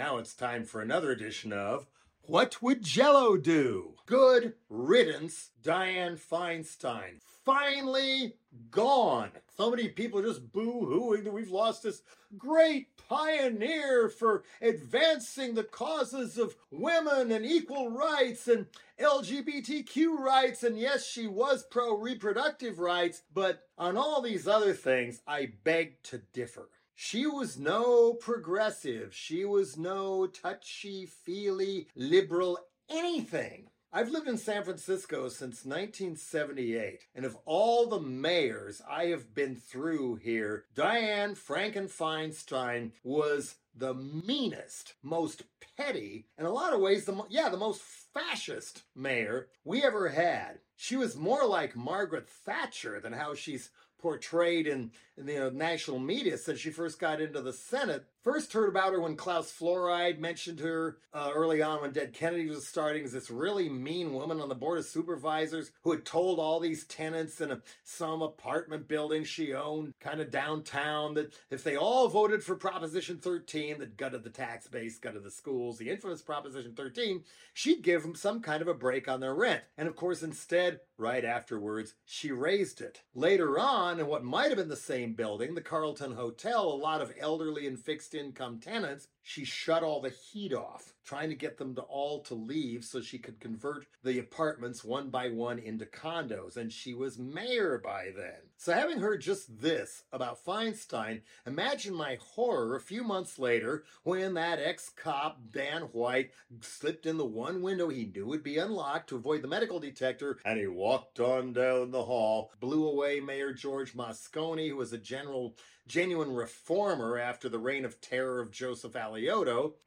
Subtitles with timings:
[0.00, 1.86] Now it's time for another edition of
[2.22, 3.96] What Would Jello Do?
[4.06, 7.20] Good riddance, Diane Feinstein.
[7.44, 8.36] Finally
[8.70, 9.30] gone.
[9.54, 12.00] So many people are just boo hooing that we've lost this
[12.38, 20.62] great pioneer for advancing the causes of women and equal rights and LGBTQ rights.
[20.62, 26.02] And yes, she was pro reproductive rights, but on all these other things, I beg
[26.04, 26.70] to differ.
[27.02, 29.14] She was no progressive.
[29.14, 32.58] She was no touchy feely liberal
[32.90, 33.70] anything.
[33.90, 39.56] I've lived in San Francisco since 1978, and of all the mayors I have been
[39.56, 45.44] through here, Diane Franken-Feinstein was the meanest, most
[45.78, 50.58] petty, in a lot of ways, the yeah, the most fascist mayor we ever had.
[50.76, 55.98] She was more like Margaret Thatcher than how she's portrayed in, in the uh, national
[55.98, 58.06] media since she first got into the Senate.
[58.22, 62.50] First heard about her when Klaus Flouride mentioned her uh, early on when Dead Kennedy
[62.50, 66.38] was starting as this really mean woman on the board of supervisors who had told
[66.38, 71.64] all these tenants in a, some apartment building she owned kind of downtown that if
[71.64, 75.88] they all voted for Proposition 13 that gutted the tax base, gutted the schools, the
[75.88, 77.24] infamous Proposition 13,
[77.54, 79.62] she'd give them some kind of a break on their rent.
[79.78, 83.00] And of course, instead, right afterwards, she raised it.
[83.14, 87.00] Later on, in what might have been the same building, the Carlton Hotel, a lot
[87.00, 91.58] of elderly and fixed income tenants she shut all the heat off, trying to get
[91.58, 95.84] them to all to leave so she could convert the apartments one by one into
[95.84, 96.56] condos.
[96.56, 98.48] And she was mayor by then.
[98.56, 104.34] So having heard just this about Feinstein, imagine my horror a few months later when
[104.34, 109.16] that ex-cop, Dan White, slipped in the one window he knew would be unlocked to
[109.16, 113.94] avoid the medical detector, and he walked on down the hall, blew away Mayor George
[113.94, 118.94] Moscone, who was a general, genuine reformer after the reign of terror of Joseph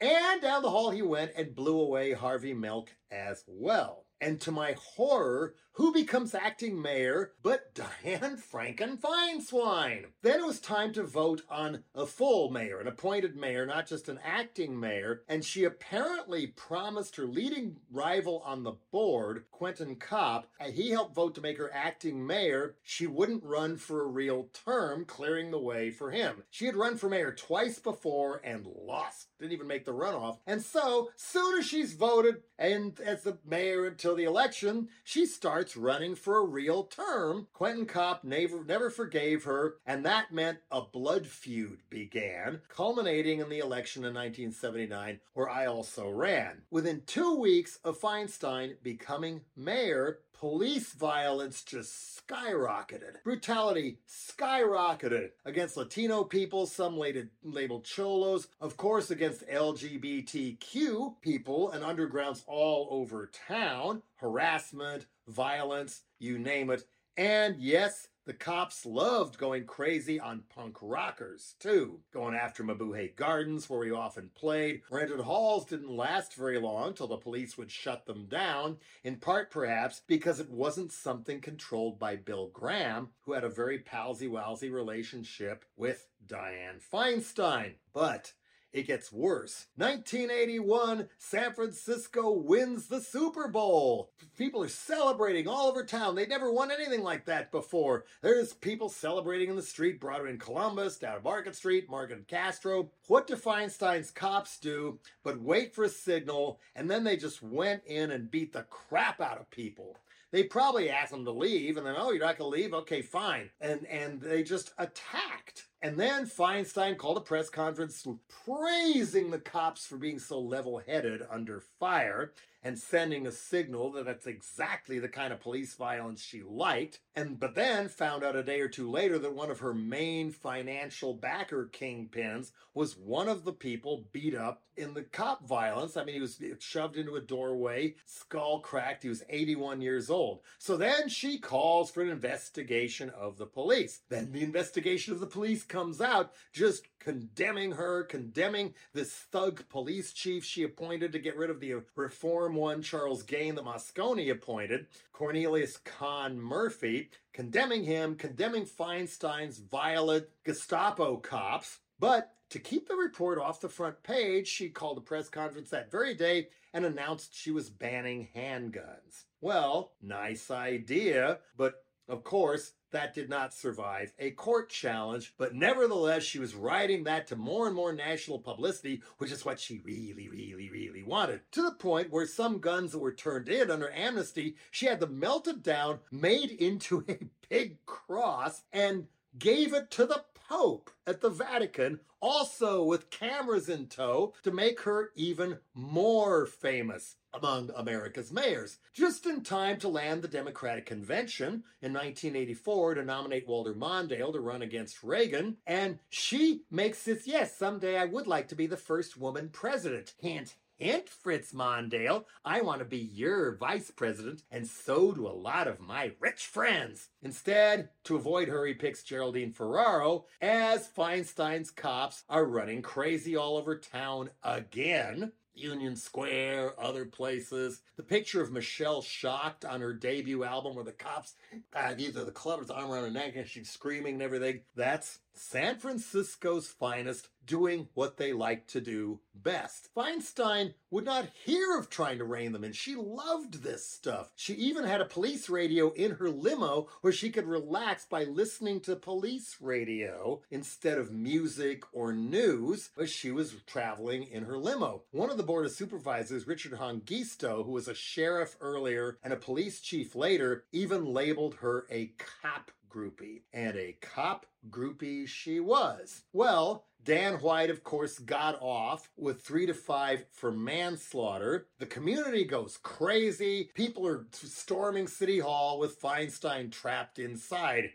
[0.02, 4.06] And down the hall he went and blew away Harvey Milk as well.
[4.22, 7.74] And to my horror, who becomes acting mayor but
[8.04, 10.06] Diane Franken-Feinstein?
[10.22, 14.10] Then it was time to vote on a full mayor, an appointed mayor, not just
[14.10, 15.24] an acting mayor.
[15.28, 21.16] And she apparently promised her leading rival on the board, Quentin Kopp, and he helped
[21.16, 22.76] vote to make her acting mayor.
[22.84, 26.44] She wouldn't run for a real term, clearing the way for him.
[26.52, 30.38] She had run for mayor twice before and lost, didn't even make the runoff.
[30.46, 35.63] And so, soon as she's voted and as the mayor until the election, she starts
[35.78, 37.48] running for a real term.
[37.54, 43.50] Quentin Kopp never, never forgave her, and that meant a blood feud began, culminating in
[43.50, 46.64] the election in 1979, where I also ran.
[46.70, 53.24] Within two weeks of Feinstein becoming mayor, police violence just skyrocketed.
[53.24, 56.98] Brutality skyrocketed against Latino people, some
[57.44, 66.38] labeled cholos, of course, against LGBTQ people and undergrounds all over town, harassment, violence, you
[66.38, 66.84] name it.
[67.16, 73.70] And yes, the cops loved going crazy on punk rockers, too, going after Mabuhay Gardens,
[73.70, 74.82] where we often played.
[74.90, 79.52] Rented halls didn't last very long till the police would shut them down, in part
[79.52, 85.66] perhaps because it wasn't something controlled by Bill Graham, who had a very palsy-walsy relationship
[85.76, 87.74] with Diane Feinstein.
[87.94, 88.32] But
[88.74, 89.68] it gets worse.
[89.78, 94.12] 1981, San Francisco wins the Super Bowl.
[94.38, 96.16] People are celebrating all over town.
[96.16, 98.06] They never won anything like that before.
[98.22, 102.92] There's people celebrating in the street, Broadway in Columbus, down Market Street, Market and Castro.
[103.08, 107.84] What do Feinstein's cops do but wait for a signal, and then they just went
[107.86, 109.98] in and beat the crap out of people.
[110.32, 112.74] They probably asked them to leave, and then, oh, you're not going to leave?
[112.74, 113.52] Okay, fine.
[113.62, 118.08] And, and they just attacked and then Feinstein called a press conference
[118.46, 122.32] praising the cops for being so level headed under fire
[122.64, 127.00] and sending a signal that that's exactly the kind of police violence she liked.
[127.16, 130.32] And but then found out a day or two later that one of her main
[130.32, 135.98] financial backer kingpins was one of the people beat up in the cop violence.
[135.98, 139.04] I mean, he was shoved into a doorway, skull cracked.
[139.04, 140.40] He was 81 years old.
[140.58, 144.02] So then she calls for an investigation of the police.
[144.10, 150.14] Then the investigation of the police comes out just condemning her, condemning this thug police
[150.14, 154.88] chief she appointed to get rid of the reform one Charles Gain that Moscone appointed,
[155.12, 161.80] Cornelius Con Murphy, condemning him, condemning Feinstein's violent Gestapo cops.
[162.00, 165.92] But to keep the report off the front page, she called a press conference that
[165.92, 169.26] very day and announced she was banning handguns.
[169.42, 176.24] Well, nice idea, but of course, that did not survive a court challenge, but nevertheless,
[176.24, 180.30] she was riding that to more and more national publicity, which is what she really,
[180.30, 181.42] really, really wanted.
[181.52, 185.20] To the point where some guns that were turned in under amnesty, she had them
[185.20, 187.18] melted down, made into a
[187.50, 189.08] big cross, and
[189.38, 194.82] gave it to the Pope at the Vatican, also with cameras in tow to make
[194.82, 201.64] her even more famous among America's mayors, just in time to land the Democratic Convention
[201.82, 205.58] in 1984 to nominate Walter Mondale to run against Reagan.
[205.66, 210.14] And she makes this, yes, someday I would like to be the first woman president.
[210.20, 215.30] Hint, Hint, Fritz Mondale, I want to be your vice president, and so do a
[215.30, 217.10] lot of my rich friends.
[217.22, 223.58] Instead, to avoid her, he picks Geraldine Ferraro as Feinstein's cops are running crazy all
[223.58, 225.32] over town again.
[225.56, 227.82] Union Square, other places.
[227.98, 231.36] The picture of Michelle Shocked on her debut album where the cops,
[231.76, 234.62] uh, either the club with arm around her neck and she's screaming and everything.
[234.76, 239.90] That's San Francisco's finest doing what they like to do best.
[239.96, 242.72] Feinstein would not hear of trying to rein them in.
[242.72, 244.32] She loved this stuff.
[244.36, 248.80] She even had a police radio in her limo where she could relax by listening
[248.82, 255.04] to police radio instead of music or news as she was traveling in her limo.
[255.12, 259.38] One of the board of supervisors, Richard Hongisto, who was a sheriff earlier and a
[259.38, 263.42] police chief later, even labeled her a cop groupie.
[263.54, 266.24] And a cop groupie she was.
[266.32, 271.68] Well, Dan White, of course, got off with three to five for manslaughter.
[271.80, 273.70] The community goes crazy.
[273.74, 277.90] People are storming City Hall with Feinstein trapped inside.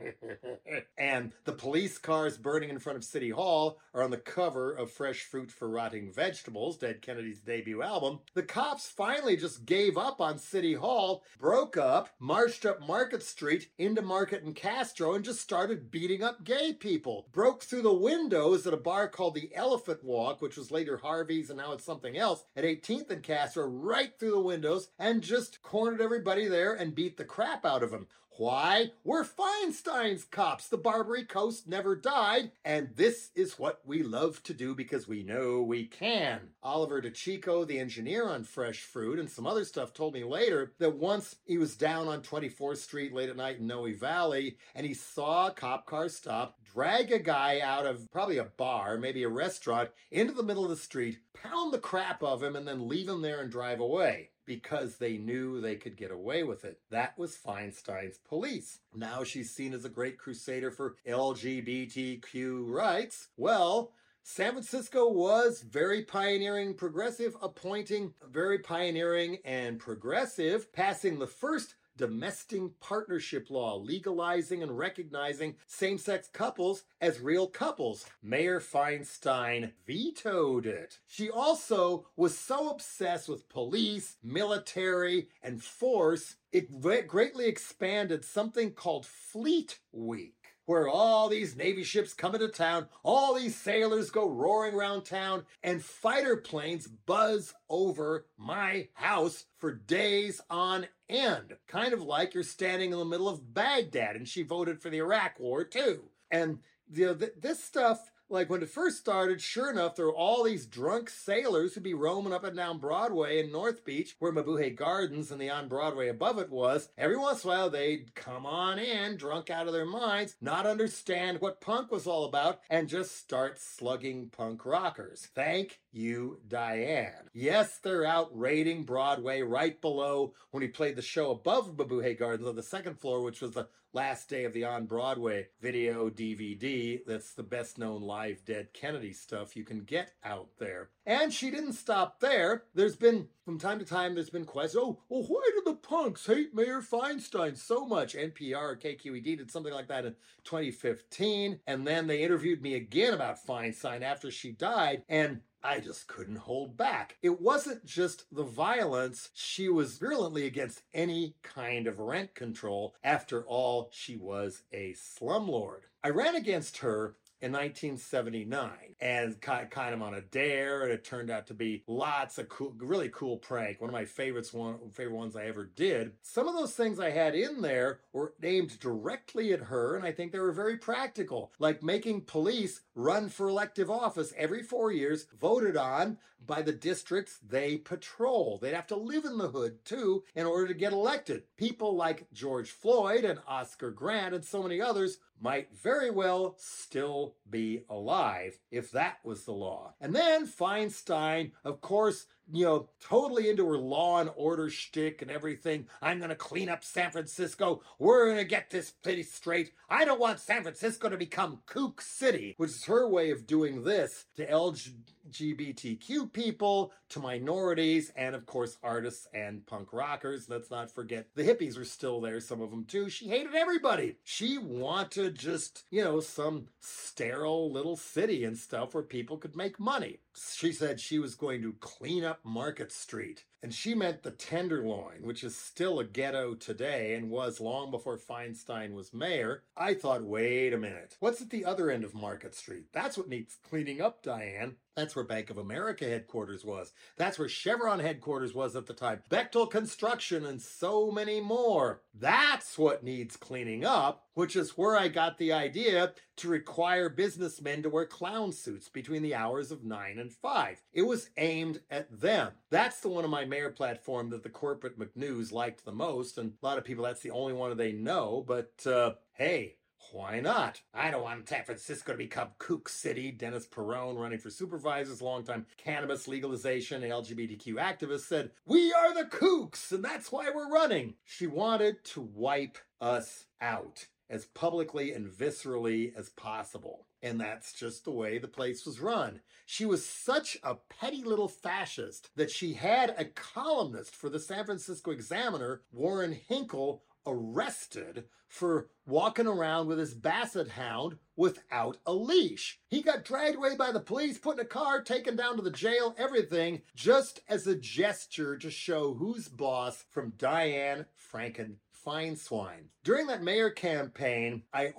[0.99, 4.91] and the police cars burning in front of City Hall are on the cover of
[4.91, 8.21] Fresh Fruit for Rotting Vegetables, Dead Kennedy's debut album.
[8.35, 13.69] The cops finally just gave up on City Hall, broke up, marched up Market Street
[13.79, 17.27] into Market and Castro, and just started beating up gay people.
[17.33, 20.97] Broke through the windows at a bar bar called the Elephant Walk, which was later
[20.97, 25.23] Harvey's and now it's something else, at 18th and Castro, right through the windows and
[25.23, 28.09] just cornered everybody there and beat the crap out of them.
[28.39, 28.93] Why?
[29.03, 30.69] We're Feinstein's cops.
[30.69, 35.25] The Barbary Coast never died, and this is what we love to do because we
[35.25, 36.51] know we can.
[36.63, 40.95] Oliver DiCicco, the engineer on Fresh Fruit, and some other stuff told me later that
[40.95, 44.95] once he was down on 24th Street late at night in Noe Valley, and he
[44.95, 48.45] saw a cop car stop, drag a guy out of probably a
[48.89, 52.57] bar, maybe a restaurant, into the middle of the street, pound the crap of him,
[52.57, 56.43] and then leave him there and drive away because they knew they could get away
[56.43, 56.81] with it.
[56.91, 58.79] That was Feinstein's police.
[58.95, 63.29] Now she's seen as a great crusader for LGBTQ rights.
[63.37, 63.93] Well,
[64.23, 72.81] San Francisco was very pioneering progressive, appointing very pioneering and progressive, passing the first domestic
[72.81, 78.07] partnership law, legalizing and recognizing same sex couples as real couples.
[78.23, 80.99] Mayor Feinstein vetoed it.
[81.07, 89.05] She also was so obsessed with police, military, and force, it greatly expanded something called
[89.05, 90.38] Fleet Week
[90.69, 95.47] where all these Navy ships come into town, all these sailors go roaring around town,
[95.63, 101.57] and fighter planes buzz over my house for days on end.
[101.69, 104.99] Kind of like you're standing in the middle of Baghdad, and she voted for the
[104.99, 106.11] Iraq War too.
[106.31, 106.59] And
[106.93, 110.45] you know, th- this stuff like when it first started, sure enough, there were all
[110.45, 114.77] these drunk sailors who'd be roaming up and down Broadway in North Beach, where Mabuhay
[114.77, 116.89] Gardens and the on Broadway above it was.
[116.99, 120.67] Every once in a while, they'd come on in, drunk out of their minds, not
[120.67, 125.29] understand what punk was all about, and just start slugging punk rockers.
[125.35, 127.31] Thank you, Diane.
[127.33, 132.49] Yes, they're out raiding Broadway right below when he played the show above Mabuhay Gardens
[132.49, 137.01] on the second floor, which was the last day of the on Broadway video DVD.
[137.07, 140.91] That's the best known live Dead Kennedy stuff you can get out there.
[141.07, 142.65] And she didn't stop there.
[142.75, 144.83] There's been, from time to time, there's been questions.
[144.85, 148.15] Oh, well, why do the punks hate Mayor Feinstein so much?
[148.15, 151.61] NPR KQED did something like that in 2015.
[151.67, 155.03] And then they interviewed me again about Feinstein after she died.
[155.09, 157.17] And I just couldn't hold back.
[157.23, 162.95] It wasn't just the violence, she was virulently against any kind of rent control.
[163.03, 165.83] After all, she was a slumlord.
[166.05, 171.31] I ran against her in 1979 and kind of on a dare and it turned
[171.31, 175.17] out to be lots of cool really cool prank one of my favorites one favorite
[175.17, 176.13] ones i ever did.
[176.23, 180.13] Some of those things i had in there were aimed directly at her and i
[180.13, 185.27] think they were very practical like making police run for elective office every four years
[185.41, 188.59] voted on by the districts they patrol.
[188.61, 191.43] They'd have to live in the hood too in order to get elected.
[191.57, 197.37] People like George Floyd and Oscar Grant and so many others might very well still
[197.49, 199.95] be alive if that was the law.
[200.01, 205.31] And then Feinstein, of course, you know, totally into her law and order shtick and
[205.31, 205.87] everything.
[206.01, 207.83] I'm going to clean up San Francisco.
[207.99, 209.73] We're going to get this city straight.
[209.91, 213.85] I don't want San Francisco to become Kook City, which is her way of doing
[213.85, 220.49] this to LGBTQ people, to minorities, and of course, artists and punk rockers.
[220.49, 223.09] Let's not forget the hippies were still there, some of them too.
[223.09, 224.17] She hated everybody.
[224.25, 229.81] She wanted just, you know, some sterile little city and stuff where people could make
[229.81, 230.19] money.
[230.55, 233.45] She said she was going to clean up Market Street.
[233.63, 238.17] And she meant the Tenderloin, which is still a ghetto today and was long before
[238.17, 239.65] Feinstein was mayor.
[239.77, 242.85] I thought, wait a minute, what's at the other end of Market Street?
[242.93, 244.77] That's what needs cleaning up, Diane.
[244.99, 246.93] That's where Bank of America headquarters was.
[247.17, 249.23] That's where Chevron headquarters was at the time.
[249.31, 252.03] Bechtel Construction and so many more.
[252.13, 257.85] That's what needs cleaning up, which is where I got the idea to require businessmen
[257.85, 260.83] to wear clown suits between the hours of 9 and 5.
[260.93, 262.55] It was aimed at them.
[262.71, 266.55] That's the one of my mayor platform that the corporate McNews liked the most, and
[266.61, 269.77] a lot of people that's the only one they know, but uh, hey,
[270.13, 270.81] why not?
[270.95, 273.31] I don't want San Francisco to become kook city.
[273.31, 279.29] Dennis Peron, running for supervisors, longtime cannabis legalization and LGBTQ activist, said, We are the
[279.29, 281.15] kooks, and that's why we're running.
[281.25, 287.07] She wanted to wipe us out as publicly and viscerally as possible.
[287.23, 289.41] And that's just the way the place was run.
[289.67, 294.65] She was such a petty little fascist that she had a columnist for the San
[294.65, 302.81] Francisco Examiner, Warren Hinckle, arrested for walking around with his basset hound without a leash.
[302.89, 305.71] He got dragged away by the police, put in a car, taken down to the
[305.71, 311.77] jail, everything, just as a gesture to show who's boss from Diane Franken
[312.09, 312.89] fine swine.
[313.05, 314.95] During that mayor campaign, I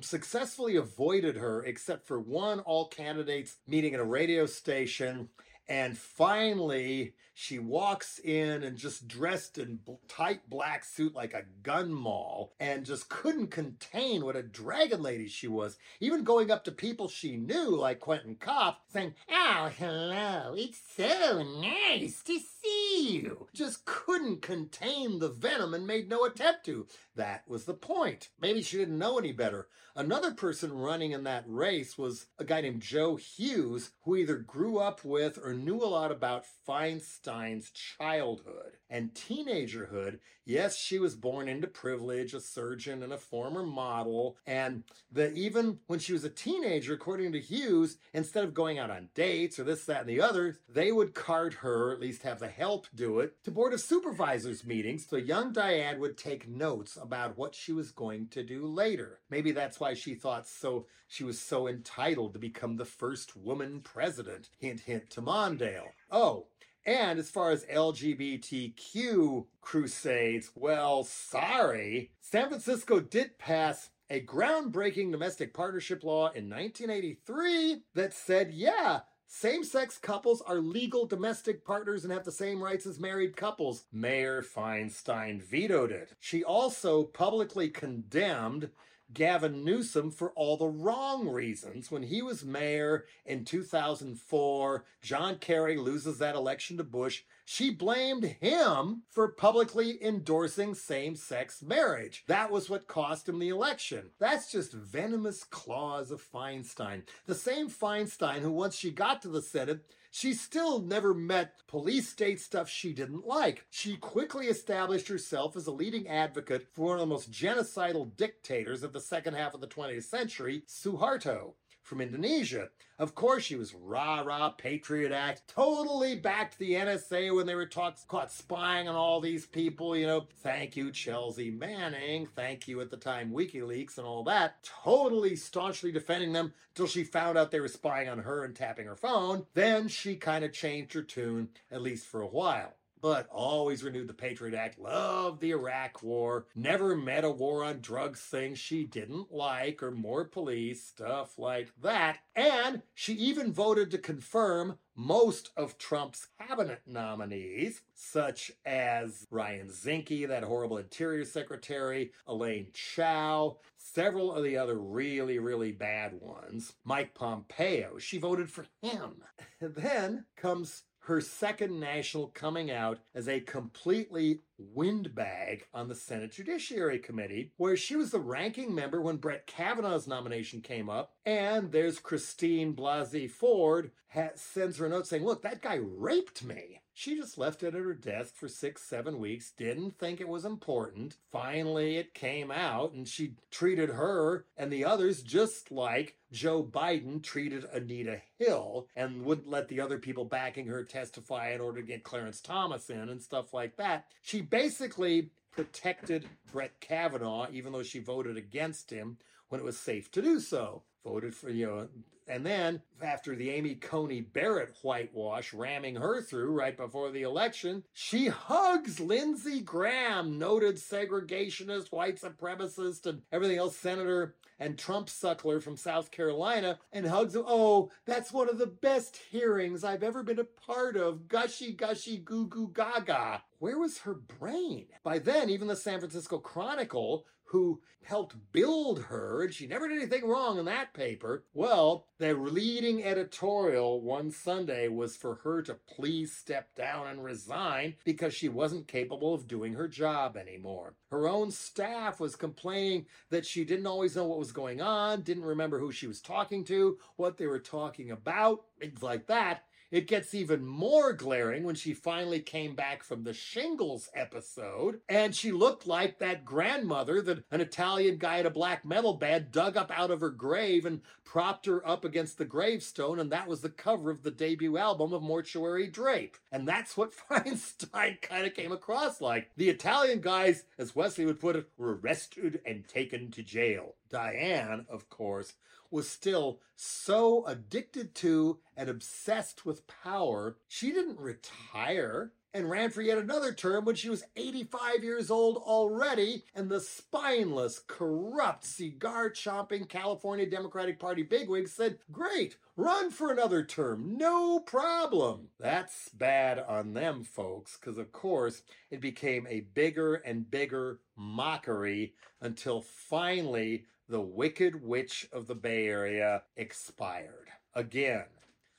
[0.00, 5.28] successfully avoided her except for one all candidates meeting at a radio station
[5.68, 11.92] and finally, she walks in and just dressed in tight black suit like a gun
[11.92, 15.76] moll and just couldn't contain what a dragon lady she was.
[16.00, 21.42] Even going up to people she knew, like Quentin Kopp, saying, Oh, hello, it's so
[21.42, 23.48] nice to see you.
[23.52, 26.86] Just couldn't contain the venom and made no attempt to.
[27.16, 28.28] That was the point.
[28.40, 29.68] Maybe she didn't know any better.
[29.96, 34.78] Another person running in that race was a guy named Joe Hughes, who either grew
[34.78, 40.18] up with or knew a lot about Feinstein's childhood and teenagerhood.
[40.44, 44.36] Yes, she was born into privilege, a surgeon and a former model.
[44.46, 44.82] And
[45.12, 49.10] that even when she was a teenager, according to Hughes, instead of going out on
[49.14, 52.40] dates or this, that, and the other, they would cart her, or at least have
[52.40, 56.98] the help do it, to Board of Supervisors meetings so young Diane would take notes
[57.00, 59.20] about what she was going to do later.
[59.30, 63.80] Maybe that's why she thought so she was so entitled to become the first woman
[63.82, 64.48] president.
[64.58, 65.92] Hint, hint to Mondale.
[66.10, 66.46] Oh,
[66.86, 72.10] and as far as LGBTQ crusades, well, sorry.
[72.20, 79.64] San Francisco did pass a groundbreaking domestic partnership law in 1983 that said, yeah, same
[79.64, 83.84] sex couples are legal domestic partners and have the same rights as married couples.
[83.90, 86.12] Mayor Feinstein vetoed it.
[86.20, 88.70] She also publicly condemned
[89.14, 91.90] Gavin Newsom for all the wrong reasons.
[91.90, 97.22] When he was mayor in 2004, John Kerry loses that election to Bush.
[97.46, 102.24] She blamed him for publicly endorsing same sex marriage.
[102.26, 104.10] That was what cost him the election.
[104.18, 107.02] That's just venomous claws of Feinstein.
[107.26, 112.08] The same Feinstein who, once she got to the Senate, she still never met police
[112.08, 113.66] state stuff she didn't like.
[113.68, 118.82] She quickly established herself as a leading advocate for one of the most genocidal dictators
[118.82, 122.70] of the second half of the 20th century, Suharto from Indonesia.
[122.98, 127.66] Of course, she was rah rah Patriot Act, totally backed the NSA when they were
[127.66, 129.96] talk- caught spying on all these people.
[129.96, 132.26] You know, thank you, Chelsea Manning.
[132.26, 134.62] Thank you at the time, WikiLeaks and all that.
[134.82, 138.86] Totally staunchly defending them till she found out they were spying on her and tapping
[138.86, 139.46] her phone.
[139.54, 142.74] Then she kind of changed her tune, at least for a while.
[143.04, 147.82] But always renewed the Patriot Act, loved the Iraq War, never met a war on
[147.82, 152.20] drugs thing she didn't like, or more police, stuff like that.
[152.34, 160.26] And she even voted to confirm most of Trump's cabinet nominees, such as Ryan Zinke,
[160.26, 166.72] that horrible interior secretary, Elaine Chao, several of the other really, really bad ones.
[166.84, 169.16] Mike Pompeo, she voted for him.
[169.60, 176.98] Then comes her second national coming out as a completely windbag on the Senate Judiciary
[176.98, 181.12] Committee, where she was the ranking member when Brett Kavanaugh's nomination came up.
[181.26, 183.90] And there's Christine Blasey Ford
[184.36, 186.80] sends her a note saying, Look, that guy raped me.
[186.96, 190.44] She just left it at her desk for six, seven weeks, didn't think it was
[190.44, 191.16] important.
[191.32, 197.20] Finally, it came out, and she treated her and the others just like Joe Biden
[197.20, 201.86] treated Anita Hill and wouldn't let the other people backing her testify in order to
[201.86, 204.06] get Clarence Thomas in and stuff like that.
[204.22, 209.18] She basically protected Brett Kavanaugh, even though she voted against him
[209.48, 210.82] when it was safe to do so.
[211.04, 211.88] Voted for, you know,
[212.26, 217.84] and then after the Amy Coney Barrett whitewash ramming her through right before the election,
[217.92, 225.62] she hugs Lindsey Graham, noted segregationist, white supremacist, and everything else, senator and Trump suckler
[225.62, 227.44] from South Carolina, and hugs him.
[227.46, 231.28] Oh, that's one of the best hearings I've ever been a part of.
[231.28, 233.42] Gushy, gushy, goo goo gaga.
[233.64, 234.88] Where was her brain?
[235.02, 239.96] By then, even the San Francisco Chronicle, who helped build her, and she never did
[239.96, 241.46] anything wrong in that paper.
[241.54, 247.94] Well, the leading editorial one Sunday was for her to please step down and resign
[248.04, 250.96] because she wasn't capable of doing her job anymore.
[251.10, 255.44] Her own staff was complaining that she didn't always know what was going on, didn't
[255.44, 259.62] remember who she was talking to, what they were talking about, things like that.
[259.94, 265.32] It gets even more glaring when she finally came back from the shingles episode, and
[265.36, 269.76] she looked like that grandmother that an Italian guy at a black metal band dug
[269.76, 273.60] up out of her grave and propped her up against the gravestone, and that was
[273.60, 276.38] the cover of the debut album of Mortuary Drape.
[276.50, 279.52] And that's what Feinstein kind of came across like.
[279.56, 283.94] The Italian guys, as Wesley would put it, were arrested and taken to jail.
[284.14, 285.54] Diane, of course,
[285.90, 293.02] was still so addicted to and obsessed with power, she didn't retire and ran for
[293.02, 299.30] yet another term when she was 85 years old already, and the spineless, corrupt, cigar
[299.30, 305.48] chomping California Democratic Party bigwig said, Great, run for another term, no problem.
[305.58, 312.14] That's bad on them, folks, because of course it became a bigger and bigger mockery
[312.40, 317.48] until finally the Wicked Witch of the Bay Area expired.
[317.74, 318.26] Again,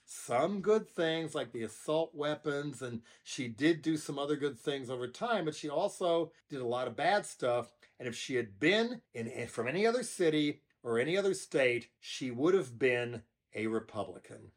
[0.06, 4.90] some good things like the assault weapons, and she did do some other good things
[4.90, 7.72] over time, but she also did a lot of bad stuff.
[8.00, 12.30] And if she had been in from any other city or any other state, she
[12.30, 13.24] would have been
[13.56, 14.52] a Republican.